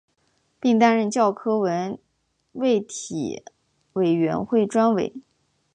[0.59, 1.99] 并担任教科文
[2.53, 3.43] 卫体
[3.93, 5.13] 委员会专委。